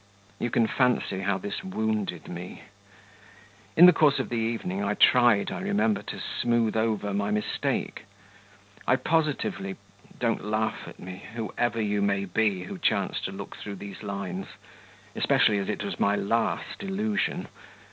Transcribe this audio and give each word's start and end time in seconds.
You 0.39 0.49
can 0.49 0.65
fancy 0.65 1.19
how 1.19 1.37
this 1.37 1.63
wounded 1.63 2.27
me! 2.27 2.63
In 3.75 3.85
the 3.85 3.93
course 3.93 4.17
of 4.17 4.29
the 4.29 4.35
evening 4.35 4.83
I 4.83 4.95
tried, 4.95 5.51
I 5.51 5.59
remember, 5.59 6.01
to 6.01 6.19
smooth 6.19 6.75
over 6.75 7.13
my 7.13 7.29
mistake. 7.29 8.05
I 8.87 8.95
positively 8.95 9.75
(don't 10.17 10.43
laugh 10.43 10.87
at 10.87 10.97
me, 10.99 11.25
whoever 11.35 11.79
you 11.79 12.01
may 12.01 12.25
be, 12.25 12.63
who 12.63 12.79
chance 12.79 13.21
to 13.25 13.31
look 13.31 13.55
through 13.57 13.75
these 13.75 14.01
lines 14.01 14.47
especially 15.15 15.59
as 15.59 15.69
it 15.69 15.83
was 15.83 15.99
my 15.99 16.15
last 16.15 16.81
illusion...) 16.81 17.47